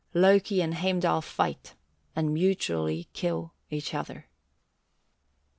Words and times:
Loki 0.15 0.63
and 0.63 0.73
Heimdall 0.77 1.21
fight, 1.21 1.75
and 2.15 2.33
mutually 2.33 3.07
kill 3.13 3.53
each 3.69 3.93
other. 3.93 4.27